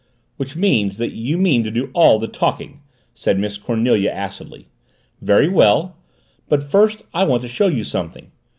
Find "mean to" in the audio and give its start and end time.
1.37-1.69